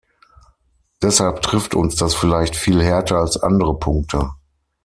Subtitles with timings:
[1.03, 4.31] Deshalb trifft uns das vielleicht viel härter als andere Punkte.